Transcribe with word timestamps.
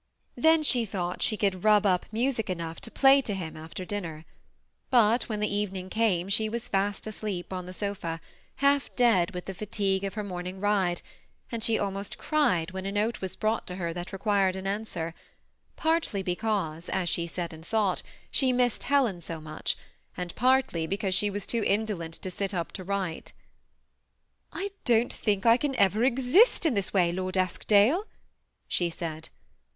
Then 0.35 0.63
she 0.63 0.83
thought 0.83 1.21
she 1.21 1.37
could 1.37 1.63
rub 1.63 1.85
up. 1.85 2.07
music 2.11 2.49
enough 2.49 2.81
to 2.81 2.89
play 2.89 3.21
to 3.21 3.35
him 3.35 3.55
after 3.55 3.85
din 3.85 4.01
ner; 4.01 4.25
but 4.89 5.29
when 5.29 5.39
the 5.39 5.55
evening 5.55 5.91
came 5.91 6.27
she 6.27 6.49
was 6.49 6.67
fast 6.67 7.05
asleep 7.05 7.53
on 7.53 7.67
the 7.67 7.71
sofa, 7.71 8.19
half 8.55 8.89
dead 8.95 9.29
with 9.35 9.45
the 9.45 9.53
fatigue 9.53 10.03
of 10.03 10.15
her 10.15 10.23
morning 10.23 10.59
ride, 10.59 11.03
and 11.51 11.63
she 11.63 11.77
almost 11.77 12.17
cried 12.17 12.71
when 12.71 12.87
a 12.87 12.91
note 12.91 13.21
was 13.21 13.35
brought 13.35 13.67
to 13.67 13.75
her 13.75 13.93
that 13.93 14.11
required 14.11 14.55
an 14.55 14.65
answer,— 14.65 15.13
partly 15.75 16.23
because, 16.23 16.89
as 16.89 17.07
she 17.07 17.27
said 17.27 17.53
and 17.53 17.63
thought, 17.63 18.01
she 18.31 18.51
missed 18.51 18.81
Helen 18.85 19.21
so 19.21 19.39
much, 19.39 19.77
and 20.17 20.33
partly 20.33 20.87
because 20.87 21.13
she 21.13 21.29
was 21.29 21.45
too 21.45 21.63
indolent 21.63 22.15
to 22.15 22.31
sit 22.31 22.55
up 22.55 22.71
to 22.71 22.83
write. 22.83 23.33
^^ 24.53 24.59
I 24.59 24.71
don't 24.83 25.13
think 25.13 25.45
I 25.45 25.57
can 25.57 25.75
ever 25.75 26.03
exist 26.03 26.65
in 26.65 26.73
this 26.73 26.91
way, 26.91 27.11
Lord 27.11 27.37
Eskdale," 27.37 28.07
she 28.67 28.89
said. 28.89 29.29